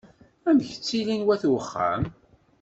Amek 0.49 0.69
ttilin 0.73 1.25
wayt 1.27 1.43
uxxam? 1.57 2.01